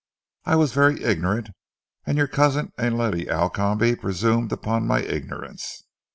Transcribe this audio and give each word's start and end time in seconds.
"I 0.45 0.55
was 0.55 0.73
very 0.73 1.03
ignorant, 1.03 1.51
and 2.07 2.17
your 2.17 2.25
cousin 2.25 2.73
and 2.75 2.97
Lady 2.97 3.29
Alcombe 3.29 3.97
presumed 3.97 4.51
upon 4.51 4.87
my 4.87 5.01
ignorance. 5.03 5.83